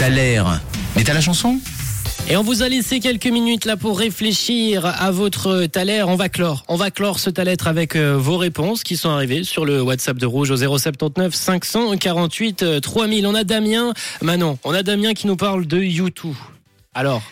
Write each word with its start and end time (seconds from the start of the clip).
T'as. 0.00 0.08
Mais 0.96 1.04
t'as 1.04 1.12
la 1.12 1.20
chanson? 1.20 1.60
Et 2.30 2.34
on 2.34 2.42
vous 2.42 2.62
a 2.62 2.70
laissé 2.70 3.00
quelques 3.00 3.26
minutes 3.26 3.66
là 3.66 3.76
pour 3.76 3.98
réfléchir 3.98 4.86
à 4.86 5.10
votre 5.10 5.66
Thaler. 5.66 6.04
On 6.08 6.16
va 6.16 6.30
clore. 6.30 6.64
On 6.68 6.76
va 6.76 6.90
clore 6.90 7.18
ce 7.18 7.28
Thaler 7.28 7.56
avec 7.66 7.96
euh, 7.96 8.16
vos 8.16 8.38
réponses 8.38 8.82
qui 8.82 8.96
sont 8.96 9.10
arrivées 9.10 9.44
sur 9.44 9.66
le 9.66 9.82
WhatsApp 9.82 10.16
de 10.16 10.24
Rouge 10.24 10.50
au 10.52 10.56
079 10.56 11.34
548 11.34 12.80
3000. 12.80 13.26
On 13.26 13.34
a 13.34 13.44
Damien, 13.44 13.92
Manon, 14.22 14.58
on 14.64 14.72
a 14.72 14.82
Damien 14.82 15.12
qui 15.12 15.26
nous 15.26 15.36
parle 15.36 15.66
de 15.66 15.76
YouTube. 15.82 16.34
Alors, 16.94 17.22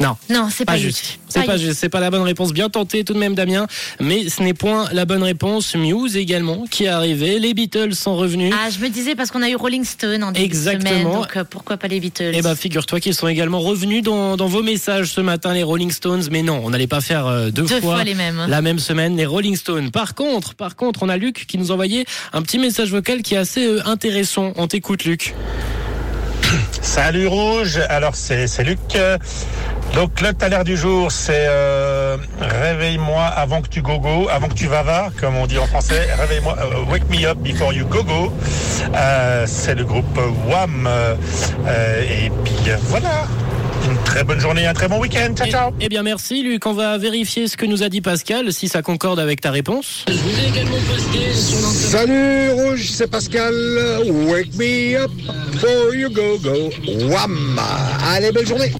non. 0.00 0.16
Non, 0.30 0.48
c'est 0.54 0.64
Pas, 0.64 0.72
pas, 0.72 0.78
juste. 0.78 1.18
C'est 1.28 1.44
pas 1.44 1.56
juste. 1.56 1.78
C'est 1.78 1.88
pas 1.88 2.00
la 2.00 2.10
bonne 2.10 2.22
réponse. 2.22 2.52
Bien 2.52 2.68
tenté 2.68 3.04
tout 3.04 3.14
de 3.14 3.18
même, 3.18 3.34
Damien. 3.34 3.66
Mais 4.00 4.28
ce 4.28 4.42
n'est 4.42 4.54
point 4.54 4.86
la 4.92 5.04
bonne 5.04 5.22
réponse. 5.22 5.74
Muse 5.74 6.16
également 6.16 6.64
qui 6.70 6.84
est 6.84 6.88
arrivé. 6.88 7.38
Les 7.38 7.54
Beatles 7.54 7.94
sont 7.94 8.16
revenus. 8.16 8.54
Ah, 8.56 8.68
je 8.70 8.78
me 8.78 8.88
disais 8.88 9.14
parce 9.14 9.30
qu'on 9.30 9.42
a 9.42 9.48
eu 9.48 9.56
Rolling 9.56 9.84
Stone 9.84 10.22
en 10.24 10.32
début 10.32 10.44
Exactement. 10.44 10.90
de 10.90 10.98
semaine, 11.00 11.12
donc 11.12 11.36
euh, 11.36 11.44
pourquoi 11.44 11.76
pas 11.76 11.88
les 11.88 12.00
Beatles? 12.00 12.32
Eh 12.34 12.42
ben, 12.42 12.54
figure-toi 12.54 13.00
qu'ils 13.00 13.14
sont 13.14 13.28
également 13.28 13.60
revenus 13.60 14.02
dans, 14.02 14.36
dans 14.36 14.46
vos 14.46 14.62
messages 14.62 15.08
ce 15.10 15.20
matin, 15.20 15.52
les 15.52 15.62
Rolling 15.62 15.90
Stones. 15.90 16.24
Mais 16.30 16.42
non, 16.42 16.60
on 16.64 16.70
n'allait 16.70 16.86
pas 16.86 17.00
faire 17.00 17.26
euh, 17.26 17.50
deux, 17.50 17.62
Deux 17.64 17.80
fois 17.80 18.04
les 18.04 18.14
mêmes. 18.14 18.44
la 18.48 18.62
même 18.62 18.78
semaine, 18.78 19.16
les 19.16 19.26
Rolling 19.26 19.56
Stones. 19.56 19.90
Par 19.90 20.14
contre, 20.14 20.54
par 20.54 20.76
contre, 20.76 21.02
on 21.02 21.08
a 21.08 21.16
Luc 21.16 21.46
qui 21.46 21.58
nous 21.58 21.70
envoyait 21.70 22.04
un 22.32 22.42
petit 22.42 22.58
message 22.58 22.90
vocal 22.90 23.22
qui 23.22 23.34
est 23.34 23.38
assez 23.38 23.66
euh, 23.66 23.86
intéressant. 23.86 24.52
On 24.56 24.66
t'écoute, 24.68 25.04
Luc. 25.04 25.34
Salut 26.82 27.26
Rouge, 27.26 27.80
alors 27.88 28.14
c'est 28.14 28.46
Luc. 28.64 28.78
Donc 29.94 30.20
le 30.20 30.32
taler 30.32 30.62
du 30.64 30.76
jour, 30.76 31.10
c'est 31.10 31.46
euh, 31.48 32.16
réveille-moi 32.40 33.22
avant 33.24 33.62
que 33.62 33.68
tu 33.68 33.82
go 33.82 33.98
go, 33.98 34.28
avant 34.30 34.48
que 34.48 34.54
tu 34.54 34.66
vava, 34.66 35.08
comme 35.20 35.36
on 35.36 35.46
dit 35.46 35.58
en 35.58 35.66
français. 35.66 36.08
Réveille-moi, 36.18 36.56
euh, 36.58 36.90
wake 36.90 37.08
me 37.08 37.26
up 37.26 37.38
before 37.38 37.72
you 37.72 37.86
go 37.86 38.02
go. 38.02 38.32
Euh, 38.94 39.44
c'est 39.46 39.74
le 39.74 39.84
groupe 39.84 40.18
Wham. 40.46 40.88
Et 42.10 42.30
puis 42.44 42.72
voilà. 42.84 43.26
Une 43.84 43.96
très 44.04 44.24
bonne 44.24 44.40
journée, 44.40 44.66
un 44.66 44.74
très 44.74 44.88
bon 44.88 44.98
week-end. 45.00 45.34
Ciao 45.36 45.48
ciao. 45.48 45.70
Eh 45.80 45.88
bien, 45.88 46.02
merci, 46.02 46.42
Luc. 46.42 46.66
On 46.66 46.72
va 46.72 46.98
vérifier 46.98 47.48
ce 47.48 47.56
que 47.56 47.66
nous 47.66 47.82
a 47.82 47.88
dit 47.88 48.00
Pascal, 48.00 48.52
si 48.52 48.68
ça 48.68 48.82
concorde 48.82 49.20
avec 49.20 49.40
ta 49.40 49.50
réponse. 49.50 50.04
Salut 51.34 52.50
Rouge, 52.50 52.90
c'est 52.90 53.10
Pascal. 53.10 53.54
Wake 54.28 54.54
me 54.54 54.96
up 54.96 55.10
before 55.52 55.94
you 55.94 56.10
go 56.10 56.38
go. 56.38 56.70
Wham! 57.06 57.60
Allez, 58.06 58.32
belle 58.32 58.46
journée. 58.46 58.72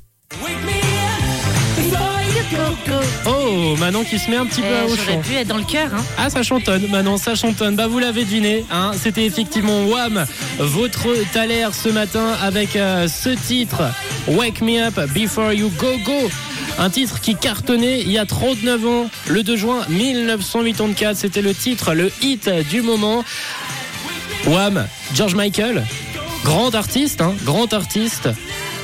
Oh, 3.26 3.76
Manon 3.78 4.04
qui 4.04 4.18
se 4.18 4.30
met 4.30 4.36
un 4.36 4.46
petit 4.46 4.60
peu 4.60 4.66
à 4.66 4.84
Eh, 4.86 4.92
au 4.92 4.96
J'aurais 4.96 5.20
pu 5.20 5.34
être 5.34 5.48
dans 5.48 5.56
le 5.58 5.64
cœur. 5.64 5.94
Hein. 5.94 6.04
Ah, 6.16 6.30
ça 6.30 6.42
chantonne, 6.42 6.86
Manon, 6.90 7.16
ça 7.16 7.34
chantonne. 7.34 7.76
Bah, 7.76 7.86
vous 7.86 7.98
l'avez 7.98 8.24
deviné, 8.24 8.64
hein, 8.70 8.92
c'était 8.96 9.24
effectivement 9.26 9.84
Wham, 9.86 10.24
votre 10.58 11.08
Thaler 11.32 11.68
ce 11.72 11.88
matin 11.88 12.34
avec 12.42 12.76
euh, 12.76 13.08
ce 13.08 13.30
titre, 13.30 13.82
Wake 14.28 14.60
Me 14.60 14.82
Up 14.82 14.98
Before 15.14 15.52
You 15.52 15.70
Go 15.78 15.98
Go. 16.04 16.30
Un 16.78 16.90
titre 16.90 17.20
qui 17.20 17.34
cartonnait 17.34 18.00
il 18.02 18.10
y 18.10 18.18
a 18.18 18.26
39 18.26 18.86
ans, 18.86 19.10
le 19.26 19.42
2 19.42 19.56
juin 19.56 19.80
1984. 19.88 21.16
C'était 21.16 21.42
le 21.42 21.52
titre, 21.54 21.92
le 21.92 22.10
hit 22.22 22.48
du 22.70 22.82
moment. 22.82 23.24
Wham, 24.46 24.86
George 25.14 25.34
Michael, 25.34 25.84
grand 26.44 26.74
artiste, 26.74 27.20
hein, 27.20 27.34
grand 27.44 27.72
artiste. 27.72 28.28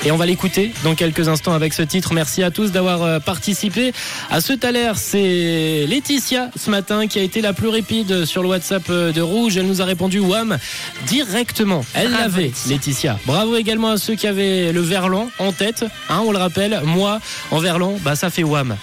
Et 0.07 0.11
on 0.11 0.17
va 0.17 0.27
l'écouter 0.27 0.71
dans 0.85 0.95
quelques 0.95 1.29
instants 1.29 1.55
avec 1.55 1.73
ce 1.73 1.81
titre. 1.81 2.13
Merci 2.13 2.43
à 2.43 2.51
tous 2.51 2.73
d'avoir 2.73 3.03
euh, 3.03 3.21
participé 3.21 3.93
à 4.31 4.43
ce 4.43 4.53
Thaler. 4.53 4.93
C'est 4.97 5.87
Laetitia 5.89 6.51
ce 6.57 6.71
matin 6.71 7.07
qui 7.07 7.19
a 7.19 7.23
été 7.23 7.41
la 7.41 7.55
plus 7.55 7.69
rapide 7.69 8.27
sur 8.27 8.43
le 8.43 8.49
WhatsApp 8.49 8.83
euh, 8.91 9.13
de 9.13 9.23
Rouge. 9.23 9.57
Elle 9.57 9.67
nous 9.67 9.81
a 9.81 9.87
répondu 9.87 10.19
Wham 10.21 10.59
directement. 11.07 11.87
Elle 11.95 12.11
l'avait, 12.11 12.53
Laetitia. 12.69 13.19
Bravo 13.25 13.57
également 13.57 13.91
à 13.91 13.97
ceux 13.97 14.15
qui 14.15 14.27
avaient 14.27 14.73
le 14.73 14.81
verlan 14.83 15.31
en 15.39 15.53
tête. 15.53 15.87
Hein, 16.11 16.23
on 16.27 16.33
le 16.33 16.39
rappelle, 16.39 16.83
moi 16.85 17.21
en 17.51 17.59
verlan, 17.59 17.95
bah 18.03 18.15
ça 18.15 18.29
fait 18.29 18.45
Wham. 18.45 18.77